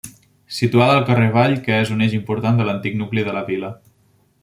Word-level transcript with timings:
Situada 0.59 0.95
al 1.01 1.05
carrer 1.09 1.27
Vall 1.35 1.53
que 1.67 1.77
és 1.83 1.91
un 1.97 2.01
eix 2.07 2.17
important 2.21 2.61
de 2.63 2.69
l'antic 2.71 3.01
nucli 3.03 3.27
de 3.29 3.37
la 3.41 3.49
vila. 3.53 3.75